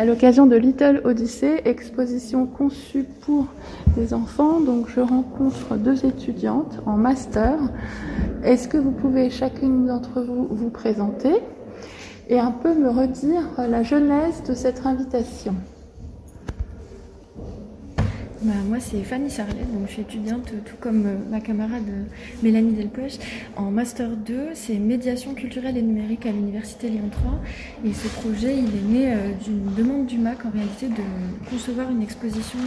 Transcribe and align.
à 0.00 0.06
l'occasion 0.06 0.46
de 0.46 0.56
Little 0.56 1.02
Odyssey, 1.04 1.60
exposition 1.66 2.46
conçue 2.46 3.04
pour 3.20 3.48
des 3.98 4.14
enfants. 4.14 4.58
Donc 4.58 4.88
je 4.88 5.00
rencontre 5.00 5.76
deux 5.76 6.06
étudiantes 6.06 6.80
en 6.86 6.96
master. 6.96 7.58
Est-ce 8.42 8.66
que 8.66 8.78
vous 8.78 8.92
pouvez 8.92 9.28
chacune 9.28 9.84
d'entre 9.84 10.22
vous 10.22 10.48
vous 10.50 10.70
présenter 10.70 11.34
et 12.30 12.38
un 12.40 12.50
peu 12.50 12.74
me 12.74 12.88
redire 12.88 13.42
la 13.58 13.82
genèse 13.82 14.42
de 14.48 14.54
cette 14.54 14.86
invitation? 14.86 15.54
Bah, 18.42 18.54
moi, 18.66 18.78
c'est 18.80 19.02
Fanny 19.02 19.30
Sarlet, 19.30 19.66
donc 19.70 19.86
je 19.86 19.92
suis 19.92 20.02
étudiante, 20.02 20.50
tout 20.64 20.76
comme 20.80 21.04
euh, 21.04 21.14
ma 21.30 21.40
camarade 21.40 21.82
euh, 21.90 22.04
Mélanie 22.42 22.72
Delpech, 22.72 23.18
en 23.54 23.70
Master 23.70 24.08
2, 24.16 24.50
c'est 24.54 24.76
médiation 24.76 25.34
culturelle 25.34 25.76
et 25.76 25.82
numérique 25.82 26.24
à 26.24 26.32
l'Université 26.32 26.88
Lyon 26.88 27.10
3. 27.10 27.32
Et 27.84 27.92
ce 27.92 28.08
projet, 28.08 28.56
il 28.56 28.64
est 28.64 28.98
né 28.98 29.12
euh, 29.12 29.32
d'une 29.44 29.74
demande 29.74 30.06
du 30.06 30.16
MAC 30.16 30.46
en 30.46 30.50
réalité 30.50 30.88
de 30.88 31.50
concevoir 31.50 31.90
une 31.90 32.02
exposition 32.02 32.58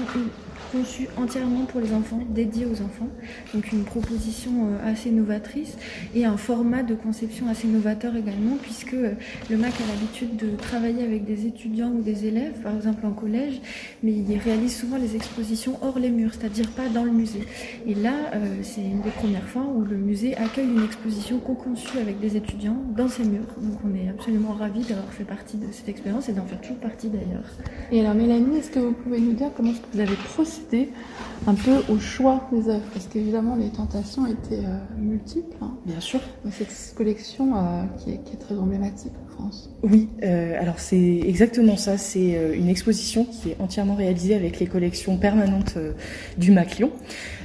conçu 0.73 1.07
entièrement 1.17 1.65
pour 1.65 1.79
les 1.79 1.93
enfants, 1.93 2.19
dédié 2.29 2.65
aux 2.65 2.81
enfants. 2.81 3.09
Donc 3.53 3.71
une 3.71 3.83
proposition 3.83 4.51
euh, 4.65 4.91
assez 4.91 5.11
novatrice 5.11 5.77
et 6.15 6.25
un 6.25 6.35
format 6.35 6.81
de 6.81 6.95
conception 6.95 7.47
assez 7.47 7.67
novateur 7.67 8.15
également, 8.15 8.57
puisque 8.61 8.95
euh, 8.95 9.13
le 9.49 9.57
MAC 9.57 9.73
a 9.73 9.87
l'habitude 9.93 10.35
de 10.35 10.55
travailler 10.55 11.03
avec 11.03 11.25
des 11.25 11.45
étudiants 11.45 11.91
ou 11.91 12.01
des 12.01 12.25
élèves, 12.25 12.53
par 12.63 12.75
exemple 12.75 13.05
en 13.05 13.11
collège, 13.11 13.61
mais 14.01 14.13
il 14.13 14.37
réalise 14.39 14.75
souvent 14.75 14.97
les 14.97 15.15
expositions 15.15 15.77
hors 15.81 15.99
les 15.99 16.09
murs, 16.09 16.31
c'est-à-dire 16.33 16.69
pas 16.71 16.89
dans 16.89 17.03
le 17.03 17.11
musée. 17.11 17.43
Et 17.85 17.93
là, 17.93 18.31
euh, 18.33 18.57
c'est 18.63 18.81
une 18.81 19.01
des 19.01 19.11
premières 19.11 19.47
fois 19.47 19.63
où 19.63 19.83
le 19.83 19.95
musée 19.95 20.35
accueille 20.37 20.69
une 20.69 20.83
exposition 20.83 21.39
co-conçue 21.39 21.99
avec 21.99 22.19
des 22.19 22.35
étudiants 22.35 22.81
dans 22.97 23.07
ses 23.07 23.23
murs. 23.23 23.53
Donc 23.57 23.77
on 23.85 23.95
est 23.95 24.09
absolument 24.09 24.53
ravis 24.53 24.81
d'avoir 24.81 25.13
fait 25.13 25.23
partie 25.23 25.57
de 25.57 25.67
cette 25.71 25.89
expérience 25.89 26.29
et 26.29 26.33
d'en 26.33 26.45
faire 26.45 26.61
toujours 26.61 26.77
partie 26.77 27.09
d'ailleurs. 27.09 27.45
Et 27.91 27.99
alors 27.99 28.15
Mélanie, 28.15 28.57
est-ce 28.57 28.71
que 28.71 28.79
vous 28.79 28.93
pouvez 28.93 29.19
nous 29.19 29.33
dire 29.33 29.51
comment 29.55 29.71
vous 29.93 29.99
avez 29.99 30.15
procédé 30.15 30.62
un 31.47 31.55
peu 31.55 31.81
au 31.89 31.99
choix 31.99 32.47
des 32.51 32.69
œuvres 32.69 32.85
Parce 32.93 33.07
qu'évidemment, 33.07 33.55
les 33.55 33.69
tentations 33.69 34.25
étaient 34.25 34.65
euh, 34.65 34.77
multiples. 34.97 35.55
Hein. 35.61 35.71
Bien 35.85 35.99
sûr. 35.99 36.19
Cette 36.51 36.95
collection 36.95 37.55
euh, 37.55 37.83
qui, 37.97 38.11
est, 38.11 38.39
très 38.39 38.55
emblématique 38.55 39.11
en 39.25 39.31
France. 39.31 39.69
Oui, 39.83 40.09
euh, 40.23 40.59
alors 40.59 40.79
c'est 40.79 41.19
exactement 41.25 41.77
ça. 41.77 41.97
C'est 41.97 42.55
une 42.55 42.69
exposition 42.69 43.25
qui 43.25 43.51
est 43.51 43.57
entièrement 43.59 43.95
réalisée 43.95 44.35
avec 44.35 44.59
les 44.59 44.67
collections 44.67 45.17
permanentes 45.17 45.77
du 46.37 46.51
Maclion. 46.51 46.91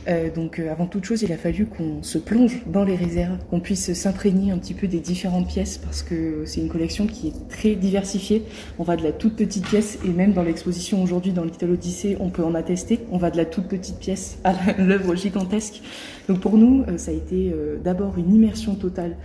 Euh, 0.08 0.30
donc 0.30 0.58
euh, 0.58 0.72
avant 0.72 0.86
toute 0.86 1.04
chose, 1.04 1.22
il 1.22 1.32
a 1.32 1.36
fallu 1.36 1.66
qu'on 1.66 2.02
se 2.02 2.18
plonge 2.18 2.62
dans 2.66 2.84
les 2.84 2.96
réserves, 2.96 3.38
qu'on 3.50 3.60
puisse 3.60 3.92
s'imprégner 3.92 4.52
un 4.52 4.58
petit 4.58 4.74
peu 4.74 4.86
des 4.86 5.00
différentes 5.00 5.48
pièces 5.48 5.78
parce 5.78 6.02
que 6.02 6.44
c'est 6.46 6.60
une 6.60 6.68
collection 6.68 7.06
qui 7.06 7.28
est 7.28 7.48
très 7.48 7.74
diversifiée. 7.74 8.44
On 8.78 8.84
va 8.84 8.96
de 8.96 9.02
la 9.02 9.12
toute 9.12 9.36
petite 9.36 9.66
pièce 9.66 9.98
et 10.04 10.08
même 10.08 10.32
dans 10.32 10.42
l'exposition 10.42 11.02
aujourd'hui 11.02 11.32
dans 11.32 11.44
Little 11.44 11.72
Odyssey, 11.72 12.16
on 12.20 12.30
peut 12.30 12.44
en 12.44 12.54
attester. 12.54 13.00
On 13.10 13.18
va 13.18 13.30
de 13.30 13.36
la 13.36 13.44
toute 13.44 13.66
petite 13.66 13.98
pièce 13.98 14.38
à 14.44 14.54
l'œuvre 14.78 15.14
gigantesque. 15.14 15.82
Donc 16.28 16.40
pour 16.40 16.56
nous, 16.56 16.84
euh, 16.88 16.96
ça 16.96 17.10
a 17.10 17.14
été 17.14 17.52
d'abord 17.84 18.18
une 18.18 18.34
immersion 18.34 18.74
totale 18.74 19.16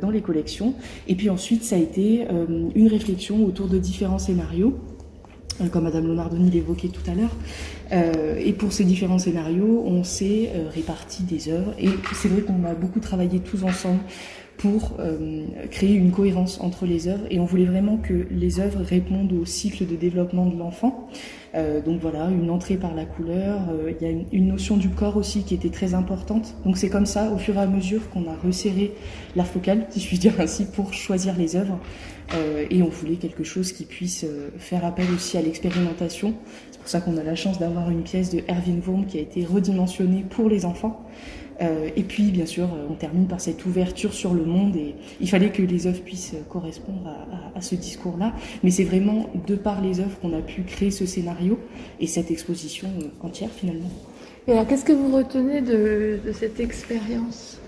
dans 0.00 0.10
les 0.10 0.20
collections 0.20 0.74
et 1.06 1.14
puis 1.14 1.28
ensuite 1.30 1.62
ça 1.64 1.76
a 1.76 1.78
été 1.78 2.26
une 2.74 2.88
réflexion 2.88 3.44
autour 3.44 3.68
de 3.68 3.78
différents 3.78 4.18
scénarios 4.18 4.78
comme 5.72 5.84
Madame 5.84 6.06
Leonardoni 6.06 6.50
l'évoquait 6.50 6.88
tout 6.88 7.08
à 7.10 7.14
l'heure. 7.14 7.34
Euh, 7.92 8.36
et 8.38 8.52
pour 8.52 8.72
ces 8.72 8.84
différents 8.84 9.18
scénarios, 9.18 9.84
on 9.86 10.04
s'est 10.04 10.50
euh, 10.54 10.68
réparti 10.72 11.22
des 11.22 11.48
œuvres. 11.48 11.72
Et 11.78 11.88
c'est 12.14 12.28
vrai 12.28 12.42
qu'on 12.42 12.64
a 12.64 12.74
beaucoup 12.74 13.00
travaillé 13.00 13.40
tous 13.40 13.64
ensemble 13.64 14.00
pour 14.58 14.96
euh, 14.98 15.44
créer 15.70 15.94
une 15.94 16.10
cohérence 16.10 16.60
entre 16.60 16.86
les 16.86 17.08
œuvres. 17.08 17.24
Et 17.30 17.38
on 17.38 17.44
voulait 17.44 17.64
vraiment 17.64 17.96
que 17.96 18.26
les 18.30 18.60
œuvres 18.60 18.80
répondent 18.82 19.32
au 19.32 19.44
cycle 19.44 19.86
de 19.86 19.96
développement 19.96 20.46
de 20.46 20.58
l'enfant. 20.58 21.08
Euh, 21.54 21.80
donc 21.80 22.00
voilà, 22.00 22.28
une 22.30 22.50
entrée 22.50 22.76
par 22.76 22.94
la 22.94 23.04
couleur. 23.04 23.60
Euh, 23.70 23.92
il 23.98 24.06
y 24.06 24.08
a 24.08 24.12
une, 24.12 24.26
une, 24.32 24.48
notion 24.48 24.76
du 24.76 24.90
corps 24.90 25.16
aussi 25.16 25.42
qui 25.42 25.54
était 25.54 25.70
très 25.70 25.94
importante. 25.94 26.54
Donc 26.64 26.76
c'est 26.76 26.90
comme 26.90 27.06
ça, 27.06 27.30
au 27.32 27.38
fur 27.38 27.56
et 27.56 27.60
à 27.60 27.66
mesure, 27.66 28.08
qu'on 28.10 28.28
a 28.30 28.36
resserré 28.36 28.92
la 29.34 29.44
focale, 29.44 29.86
si 29.90 30.00
je 30.00 30.06
puis 30.06 30.18
dire 30.18 30.34
ainsi, 30.38 30.66
pour 30.66 30.92
choisir 30.92 31.36
les 31.36 31.56
œuvres. 31.56 31.78
Euh, 32.34 32.66
et 32.70 32.82
on 32.82 32.88
voulait 32.88 33.16
quelque 33.16 33.44
chose 33.44 33.72
qui 33.72 33.84
puisse 33.84 34.24
euh, 34.24 34.50
faire 34.58 34.84
appel 34.84 35.06
aussi 35.14 35.38
à 35.38 35.42
l'expérimentation. 35.42 36.34
C'est 36.70 36.80
pour 36.80 36.88
ça 36.88 37.00
qu'on 37.00 37.16
a 37.16 37.22
la 37.22 37.34
chance 37.34 37.58
d'avoir 37.58 37.90
une 37.90 38.02
pièce 38.02 38.30
de 38.30 38.42
Erwin 38.48 38.80
Wurm 38.84 39.06
qui 39.06 39.18
a 39.18 39.20
été 39.20 39.44
redimensionnée 39.44 40.24
pour 40.28 40.48
les 40.48 40.64
enfants. 40.64 41.06
Euh, 41.60 41.88
et 41.96 42.02
puis, 42.02 42.30
bien 42.30 42.46
sûr, 42.46 42.68
on 42.90 42.94
termine 42.94 43.26
par 43.26 43.40
cette 43.40 43.64
ouverture 43.64 44.12
sur 44.12 44.34
le 44.34 44.44
monde 44.44 44.76
et 44.76 44.94
il 45.20 45.28
fallait 45.28 45.50
que 45.50 45.62
les 45.62 45.86
œuvres 45.86 46.02
puissent 46.02 46.34
correspondre 46.48 47.10
à, 47.54 47.60
ce 47.60 47.74
discours-là. 47.74 48.34
Mais 48.62 48.70
c'est 48.70 48.84
vraiment 48.84 49.30
de 49.46 49.56
par 49.56 49.80
les 49.80 50.00
œuvres 50.00 50.18
qu'on 50.20 50.32
a 50.36 50.42
pu 50.42 50.62
créer 50.62 50.90
ce 50.90 51.06
scénario 51.06 51.58
et 52.00 52.06
cette 52.06 52.30
exposition 52.30 52.88
entière 53.22 53.50
finalement. 53.50 53.90
Et 54.48 54.52
alors, 54.52 54.66
qu'est-ce 54.66 54.84
que 54.84 54.92
vous 54.92 55.14
retenez 55.14 55.60
de 55.60 56.20
cette 56.32 56.60
expérience? 56.60 57.58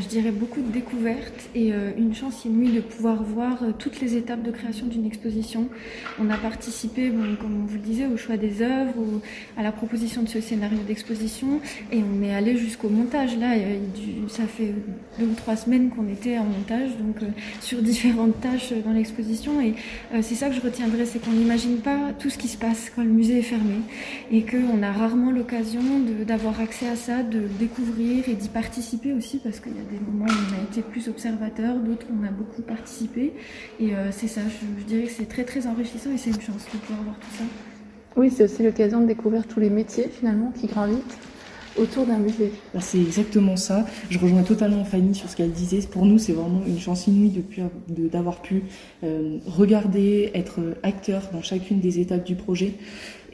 Je 0.00 0.08
dirais 0.08 0.30
beaucoup 0.30 0.60
de 0.60 0.70
découvertes 0.70 1.48
et 1.54 1.72
euh, 1.72 1.92
une 1.96 2.14
chance 2.14 2.44
inouïe 2.44 2.72
de 2.72 2.80
pouvoir 2.80 3.22
voir 3.22 3.62
euh, 3.62 3.70
toutes 3.78 4.00
les 4.00 4.16
étapes 4.16 4.42
de 4.42 4.50
création 4.50 4.86
d'une 4.86 5.06
exposition. 5.06 5.68
On 6.18 6.30
a 6.30 6.36
participé, 6.36 7.12
comme 7.40 7.62
on 7.62 7.66
vous 7.66 7.74
le 7.74 7.80
disait, 7.80 8.06
au 8.06 8.16
choix 8.16 8.36
des 8.36 8.62
œuvres, 8.62 8.96
ou 8.96 9.20
à 9.56 9.62
la 9.62 9.72
proposition 9.72 10.22
de 10.22 10.28
ce 10.28 10.40
scénario 10.40 10.78
d'exposition 10.86 11.60
et 11.92 12.00
on 12.02 12.22
est 12.22 12.34
allé 12.34 12.56
jusqu'au 12.56 12.88
montage. 12.88 13.36
Là, 13.38 13.54
ça 14.28 14.44
fait 14.46 14.74
deux 15.18 15.26
ou 15.26 15.34
trois 15.34 15.56
semaines 15.56 15.90
qu'on 15.90 16.08
était 16.08 16.38
en 16.38 16.44
montage, 16.44 16.96
donc 16.98 17.22
euh, 17.22 17.26
sur 17.60 17.80
différentes 17.82 18.40
tâches 18.40 18.72
dans 18.84 18.92
l'exposition 18.92 19.60
et 19.60 19.74
c'est 20.22 20.34
ça 20.34 20.48
que 20.48 20.54
je 20.54 20.60
retiendrai, 20.60 21.06
c'est 21.06 21.24
qu'on 21.24 21.32
n'imagine 21.32 21.78
pas 21.78 22.12
tout 22.18 22.30
ce 22.30 22.38
qui 22.38 22.48
se 22.48 22.56
passe 22.56 22.90
quand 22.94 23.02
le 23.02 23.10
musée 23.10 23.38
est 23.38 23.42
fermé 23.42 23.76
et 24.30 24.42
qu'on 24.42 24.82
a 24.82 24.92
rarement 24.92 25.30
l'occasion 25.30 25.82
d'avoir 26.26 26.60
accès 26.60 26.88
à 26.88 26.96
ça, 26.96 27.22
de 27.22 27.38
le 27.38 27.48
découvrir 27.58 28.28
et 28.28 28.34
d'y 28.34 28.48
participer 28.48 29.12
aussi 29.12 29.38
parce 29.38 29.60
qu'il 29.60 29.72
y 29.72 29.78
a 29.78 29.83
des 29.90 29.98
moments 29.98 30.26
où 30.26 30.54
on 30.54 30.60
a 30.60 30.62
été 30.62 30.82
plus 30.82 31.08
observateur, 31.08 31.76
d'autres 31.76 32.06
où 32.10 32.14
on 32.20 32.26
a 32.26 32.30
beaucoup 32.30 32.62
participé. 32.62 33.32
Et 33.80 33.94
euh, 33.94 34.10
c'est 34.10 34.28
ça, 34.28 34.40
je, 34.42 34.84
dirais 34.84 35.04
que 35.04 35.12
c'est 35.12 35.28
très 35.28 35.44
très 35.44 35.66
enrichissant 35.66 36.10
et 36.12 36.18
c'est 36.18 36.30
une 36.30 36.40
chance 36.40 36.64
de 36.72 36.78
pouvoir 36.78 37.02
voir 37.02 37.16
tout 37.18 37.36
ça. 37.38 37.44
Oui, 38.16 38.30
c'est 38.30 38.44
aussi 38.44 38.62
l'occasion 38.62 39.00
de 39.00 39.06
découvrir 39.06 39.46
tous 39.46 39.60
les 39.60 39.70
métiers 39.70 40.08
finalement 40.08 40.52
qui 40.52 40.66
gravitent 40.66 41.18
autour 41.76 42.06
d'un 42.06 42.18
musée. 42.18 42.52
Bah, 42.72 42.80
c'est 42.80 43.00
exactement 43.00 43.56
ça. 43.56 43.84
Je 44.10 44.18
rejoins 44.18 44.42
totalement 44.42 44.84
Fanny 44.84 45.14
sur 45.14 45.28
ce 45.28 45.36
qu'elle 45.36 45.50
disait. 45.50 45.80
Pour 45.86 46.06
nous, 46.06 46.18
c'est 46.18 46.32
vraiment 46.32 46.62
une 46.66 46.78
chance 46.78 47.06
inouïe 47.06 47.42
d'avoir 47.88 48.40
pu 48.40 48.62
euh, 49.02 49.38
regarder, 49.46 50.30
être 50.34 50.60
acteur 50.82 51.30
dans 51.32 51.42
chacune 51.42 51.80
des 51.80 51.98
étapes 51.98 52.24
du 52.24 52.36
projet. 52.36 52.74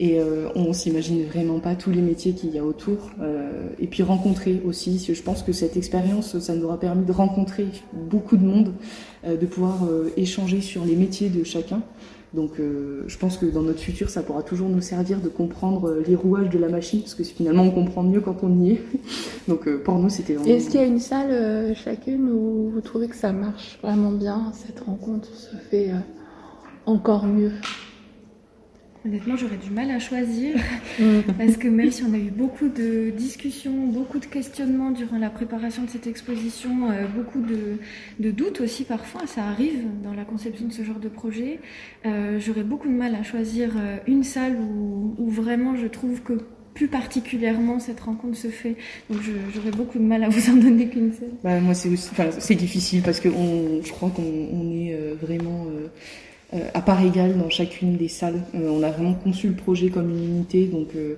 Et 0.02 0.18
euh, 0.18 0.48
on 0.54 0.72
s'imagine 0.72 1.26
vraiment 1.26 1.60
pas 1.60 1.74
tous 1.74 1.90
les 1.90 2.00
métiers 2.00 2.32
qu'il 2.32 2.54
y 2.54 2.58
a 2.58 2.64
autour. 2.64 3.10
Euh, 3.20 3.68
et 3.78 3.86
puis 3.86 4.02
rencontrer 4.02 4.62
aussi. 4.64 4.98
Je 5.12 5.22
pense 5.22 5.42
que 5.42 5.52
cette 5.52 5.76
expérience, 5.76 6.38
ça 6.38 6.54
nous 6.54 6.64
aura 6.64 6.80
permis 6.80 7.04
de 7.04 7.12
rencontrer 7.12 7.66
beaucoup 7.92 8.38
de 8.38 8.44
monde, 8.44 8.72
euh, 9.26 9.36
de 9.36 9.44
pouvoir 9.44 9.84
euh, 9.84 10.10
échanger 10.16 10.62
sur 10.62 10.86
les 10.86 10.96
métiers 10.96 11.28
de 11.28 11.44
chacun. 11.44 11.82
Donc 12.32 12.60
je 12.60 13.18
pense 13.18 13.38
que 13.38 13.46
dans 13.46 13.62
notre 13.62 13.80
futur, 13.80 14.08
ça 14.08 14.22
pourra 14.22 14.44
toujours 14.44 14.68
nous 14.68 14.80
servir 14.80 15.20
de 15.20 15.28
comprendre 15.28 15.96
les 16.06 16.14
rouages 16.14 16.48
de 16.48 16.60
la 16.60 16.68
machine, 16.68 17.00
parce 17.00 17.16
que 17.16 17.24
finalement 17.24 17.64
on 17.64 17.72
comprend 17.72 18.04
mieux 18.04 18.20
quand 18.20 18.44
on 18.44 18.62
y 18.62 18.70
est. 18.70 18.82
Donc 19.48 19.68
pour 19.78 19.98
nous, 19.98 20.08
c'était. 20.08 20.34
Est-ce 20.46 20.70
qu'il 20.70 20.78
y 20.78 20.84
a 20.84 20.86
une 20.86 21.00
salle 21.00 21.74
chacune 21.74 22.30
où 22.30 22.70
vous 22.72 22.80
trouvez 22.82 23.08
que 23.08 23.16
ça 23.16 23.32
marche 23.32 23.80
vraiment 23.82 24.12
bien, 24.12 24.52
cette 24.54 24.78
rencontre 24.78 25.26
se 25.34 25.56
fait 25.56 25.90
encore 26.86 27.26
mieux? 27.26 27.50
Honnêtement, 29.06 29.34
j'aurais 29.34 29.56
du 29.56 29.70
mal 29.70 29.90
à 29.90 29.98
choisir 29.98 30.56
mm. 31.00 31.32
parce 31.38 31.56
que 31.56 31.68
même 31.68 31.90
si 31.90 32.02
on 32.02 32.12
a 32.12 32.18
eu 32.18 32.30
beaucoup 32.30 32.68
de 32.68 33.10
discussions, 33.10 33.86
beaucoup 33.86 34.18
de 34.18 34.26
questionnements 34.26 34.90
durant 34.90 35.18
la 35.18 35.30
préparation 35.30 35.84
de 35.84 35.88
cette 35.88 36.06
exposition, 36.06 36.90
euh, 36.90 37.06
beaucoup 37.06 37.40
de, 37.40 37.78
de, 38.18 38.30
doutes 38.30 38.60
aussi 38.60 38.84
parfois, 38.84 39.26
ça 39.26 39.44
arrive 39.44 39.84
dans 40.02 40.12
la 40.12 40.24
conception 40.24 40.66
de 40.66 40.72
ce 40.72 40.82
genre 40.82 40.98
de 40.98 41.08
projet, 41.08 41.60
euh, 42.04 42.38
j'aurais 42.40 42.62
beaucoup 42.62 42.88
de 42.88 42.94
mal 42.94 43.14
à 43.14 43.22
choisir 43.22 43.70
euh, 43.76 43.96
une 44.06 44.22
salle 44.22 44.56
où, 44.56 45.14
où, 45.16 45.30
vraiment 45.30 45.76
je 45.76 45.86
trouve 45.86 46.20
que 46.22 46.34
plus 46.74 46.88
particulièrement 46.88 47.80
cette 47.80 48.00
rencontre 48.00 48.36
se 48.36 48.48
fait. 48.48 48.76
Donc 49.08 49.20
j'aurais 49.54 49.70
beaucoup 49.70 49.98
de 49.98 50.04
mal 50.04 50.22
à 50.22 50.28
vous 50.28 50.50
en 50.50 50.56
donner 50.56 50.88
qu'une 50.88 51.12
seule. 51.12 51.30
Bah, 51.42 51.58
moi 51.60 51.74
c'est 51.74 51.90
c'est 52.38 52.54
difficile 52.54 53.02
parce 53.02 53.18
que 53.18 53.28
on, 53.28 53.82
je 53.82 53.90
crois 53.90 54.10
qu'on 54.10 54.22
on 54.22 54.70
est 54.70 54.94
vraiment 55.20 55.66
euh, 55.66 55.88
à 56.74 56.80
part 56.80 57.02
égale 57.02 57.38
dans 57.38 57.48
chacune 57.50 57.96
des 57.96 58.08
salles. 58.08 58.42
Euh, 58.54 58.70
on 58.70 58.82
a 58.82 58.90
vraiment 58.90 59.14
conçu 59.14 59.48
le 59.48 59.54
projet 59.54 59.88
comme 59.88 60.10
une 60.10 60.24
unité, 60.24 60.66
donc 60.66 60.88
euh, 60.96 61.14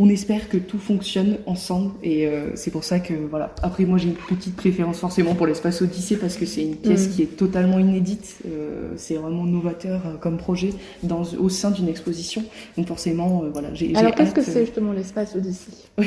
on 0.00 0.08
espère 0.08 0.48
que 0.48 0.56
tout 0.56 0.78
fonctionne 0.78 1.38
ensemble 1.46 1.90
et 2.04 2.28
euh, 2.28 2.54
c'est 2.54 2.70
pour 2.70 2.84
ça 2.84 3.00
que 3.00 3.14
voilà. 3.14 3.52
Après 3.64 3.84
moi 3.84 3.98
j'ai 3.98 4.06
une 4.06 4.14
petite 4.14 4.54
préférence 4.54 5.00
forcément 5.00 5.34
pour 5.34 5.44
l'espace 5.44 5.82
Odyssée 5.82 6.16
parce 6.16 6.36
que 6.36 6.46
c'est 6.46 6.62
une 6.62 6.76
pièce 6.76 7.08
mm. 7.08 7.10
qui 7.10 7.22
est 7.22 7.36
totalement 7.36 7.80
inédite. 7.80 8.36
Euh, 8.46 8.92
c'est 8.96 9.16
vraiment 9.16 9.42
novateur 9.42 10.00
euh, 10.06 10.16
comme 10.16 10.36
projet 10.36 10.70
dans 11.02 11.24
au 11.40 11.48
sein 11.48 11.72
d'une 11.72 11.88
exposition. 11.88 12.44
Donc 12.76 12.86
forcément 12.86 13.42
voilà. 13.52 13.74
J'ai, 13.74 13.92
Alors 13.96 14.14
qu'est-ce 14.14 14.34
que 14.34 14.40
c'est 14.40 14.66
justement 14.66 14.92
l'espace 14.92 15.34
Odyssée? 15.34 15.72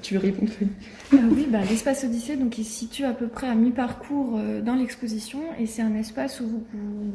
Tu 0.00 0.14
veux 0.14 0.20
répondre 0.20 0.50
Oui, 1.12 1.46
bah, 1.50 1.58
l'espace 1.68 2.04
Odyssée 2.04 2.36
donc 2.36 2.56
il 2.56 2.64
se 2.64 2.72
situe 2.72 3.04
à 3.04 3.12
peu 3.12 3.26
près 3.26 3.48
à 3.48 3.54
mi-parcours 3.54 4.40
dans 4.64 4.74
l'exposition 4.74 5.40
et 5.60 5.66
c'est 5.66 5.82
un 5.82 5.94
espace 5.94 6.40
où, 6.40 6.62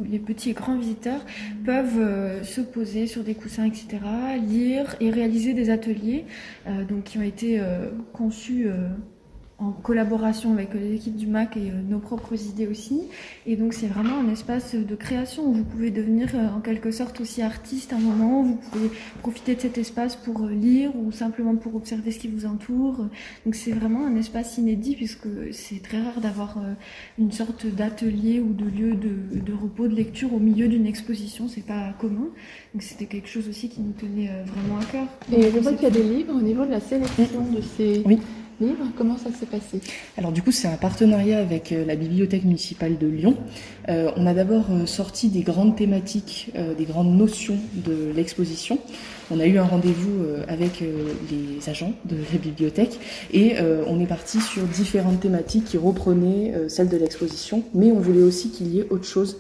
les 0.10 0.20
petits 0.20 0.52
et 0.52 0.54
grands 0.54 0.78
visiteurs 0.78 1.26
peuvent 1.66 2.44
se 2.44 2.62
poser 2.62 3.08
sur 3.08 3.24
des 3.24 3.34
coussins 3.34 3.66
etc. 3.66 3.98
lire 4.48 4.96
et 5.00 5.10
réaliser 5.10 5.54
des 5.54 5.70
ateliers 5.70 6.11
euh, 6.68 6.84
donc, 6.86 7.06
qui 7.06 7.18
ont 7.18 7.24
été 7.24 7.60
euh, 7.60 7.90
conçus 8.14 8.68
euh, 8.68 8.90
en 9.62 9.72
collaboration 9.72 10.54
avec 10.54 10.74
les 10.74 10.96
équipes 10.96 11.16
du 11.16 11.28
MAC 11.28 11.58
et 11.58 11.72
nos 11.88 12.00
propres 12.00 12.34
idées 12.34 12.68
aussi. 12.68 13.04
Et 13.46 13.56
donc 13.56 13.74
c'est 13.74 13.88
vraiment 13.88 14.18
un 14.18 14.30
espace 14.30 14.76
de 14.76 14.96
création 14.96 15.46
où 15.46 15.54
vous 15.54 15.64
pouvez 15.64 15.92
devenir 15.92 16.30
en 16.56 16.60
quelque 16.60 16.92
sorte 16.92 17.22
aussi 17.22 17.42
artiste 17.42 17.94
à 17.94 17.96
un 17.96 18.00
moment, 18.00 18.44
vous 18.44 18.58
pouvez 18.72 18.90
profiter 19.20 19.56
de 19.56 19.62
cet 19.62 19.78
espace 19.78 20.16
pour 20.16 20.48
lire 20.48 20.92
ou 20.96 21.12
simplement 21.12 21.56
pour 21.56 21.76
observer 21.76 22.12
ce 22.12 22.20
qui 22.20 22.28
vous 22.28 22.46
entoure. 22.46 23.06
Donc 23.46 23.56
c'est 23.56 23.72
vraiment 23.72 24.06
un 24.06 24.16
espace 24.16 24.58
inédit 24.58 24.96
puisque 24.96 25.28
c'est 25.52 25.82
très 25.82 26.02
rare 26.02 26.20
d'avoir 26.22 26.58
une 27.18 27.32
sorte 27.32 27.66
d'atelier 27.68 28.40
ou 28.40 28.54
de 28.54 28.66
lieu 28.66 28.96
de, 28.96 29.40
de, 29.40 29.54
repos, 29.54 29.88
de 29.88 29.96
lecture 29.96 30.34
au 30.34 30.40
milieu 30.40 30.68
d'une 30.68 30.86
exposition, 30.88 31.48
c'est 31.48 31.66
pas 31.66 31.94
commun. 32.00 32.30
Donc 32.74 32.82
c'était 32.82 33.06
quelque 33.06 33.28
chose 33.28 33.48
aussi 33.48 33.70
qui 33.70 33.82
nous 33.82 33.94
tenait 33.94 34.30
euh, 34.30 34.44
vraiment 34.46 34.80
à 34.80 34.86
cœur. 34.86 35.08
Et 35.32 35.52
je 35.52 35.60
vois 35.60 35.74
qu'il 35.74 35.84
y 35.84 35.88
a 35.88 35.92
des 35.92 36.04
livres 36.04 36.34
au 36.36 36.42
niveau 36.42 36.66
de 36.66 36.72
la 36.72 36.80
sélection 36.80 37.46
de 37.52 37.62
ces 37.62 38.04
Comment 38.96 39.18
ça 39.18 39.30
s'est 39.32 39.48
passé? 39.48 39.82
Alors 40.18 40.32
du 40.32 40.44
coup 40.44 40.52
c'est 40.52 40.68
un 40.68 40.78
partenariat 40.78 41.40
avec 41.40 41.72
euh, 41.72 41.84
la 41.86 41.96
bibliothèque 41.96 42.44
municipale 42.44 42.98
de 42.98 43.08
Lyon. 43.08 43.36
Euh, 43.90 44.12
on 44.18 44.28
a 44.28 44.34
d'abord 44.34 44.66
sorti 44.86 45.30
des 45.30 45.42
grandes 45.42 45.76
thématiques, 45.76 46.52
des 46.78 46.86
grandes 46.86 47.16
notions 47.16 47.58
de 47.74 48.12
l'exposition. 48.16 48.78
On 49.32 49.40
a 49.40 49.48
eu 49.48 49.58
un 49.58 49.64
rendez-vous 49.64 50.26
avec 50.48 50.82
les 50.82 51.70
agents 51.70 51.94
de 52.06 52.18
la 52.32 52.38
bibliothèque 52.38 53.00
et 53.34 53.56
on 53.88 54.00
est 54.00 54.06
parti 54.06 54.42
sur 54.42 54.64
différentes 54.64 55.22
thématiques 55.22 55.66
qui 55.66 55.78
reprenaient 55.78 56.54
celles 56.68 56.90
de 56.90 56.98
l'exposition, 56.98 57.64
mais 57.74 57.92
on 57.92 58.00
voulait 58.00 58.24
aussi 58.24 58.50
qu'il 58.50 58.68
y 58.76 58.80
ait 58.80 58.88
autre 58.90 59.06
chose 59.06 59.38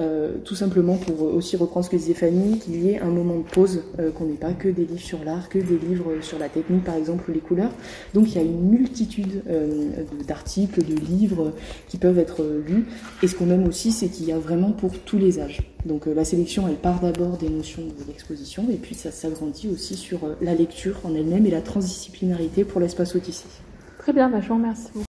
euh, 0.00 0.32
tout 0.44 0.54
simplement 0.54 0.96
pour 0.96 1.22
aussi 1.22 1.56
reprendre 1.56 1.84
ce 1.84 1.90
que 1.90 1.96
disait 1.96 2.14
Fanny, 2.14 2.58
qu'il 2.58 2.82
y 2.82 2.90
ait 2.90 3.00
un 3.00 3.10
moment 3.10 3.36
de 3.36 3.42
pause, 3.42 3.82
euh, 3.98 4.10
qu'on 4.10 4.24
n'ait 4.24 4.34
pas 4.34 4.52
que 4.52 4.68
des 4.68 4.86
livres 4.86 5.00
sur 5.00 5.22
l'art, 5.24 5.48
que 5.48 5.58
des 5.58 5.78
livres 5.78 6.12
sur 6.22 6.38
la 6.38 6.48
technique 6.48 6.84
par 6.84 6.94
exemple 6.94 7.30
ou 7.30 7.34
les 7.34 7.40
couleurs. 7.40 7.70
Donc 8.14 8.30
il 8.30 8.36
y 8.36 8.38
a 8.38 8.42
une 8.42 8.70
multitude 8.70 9.42
euh, 9.48 9.90
d'articles, 10.26 10.82
de 10.82 10.94
livres 10.94 11.52
qui 11.88 11.98
peuvent 11.98 12.18
être 12.18 12.42
lus. 12.66 12.86
Et 13.22 13.28
ce 13.28 13.34
qu'on 13.34 13.50
aime 13.50 13.66
aussi, 13.66 13.92
c'est 13.92 14.08
qu'il 14.08 14.26
y 14.26 14.32
a 14.32 14.38
vraiment 14.38 14.72
pour 14.72 14.98
tous 14.98 15.18
les 15.18 15.38
âges. 15.38 15.60
Donc 15.84 16.06
la 16.06 16.24
sélection, 16.24 16.66
elle 16.68 16.76
part 16.76 17.00
d'abord 17.00 17.36
des 17.36 17.48
notions 17.48 17.82
de 17.82 18.06
l'exposition 18.06 18.66
et 18.70 18.76
puis 18.76 18.94
ça 18.94 19.10
s'agrandit 19.10 19.68
aussi 19.68 19.96
sur 19.96 20.20
la 20.40 20.54
lecture 20.54 21.00
en 21.04 21.14
elle-même 21.14 21.46
et 21.46 21.50
la 21.50 21.62
transdisciplinarité 21.62 22.64
pour 22.64 22.80
l'espace 22.80 23.14
Odyssée. 23.14 23.48
Très 23.98 24.12
bien, 24.12 24.30
bah, 24.30 24.40
je 24.40 24.48
vous 24.48 24.54
remercie 24.54 24.88
beaucoup. 24.94 25.09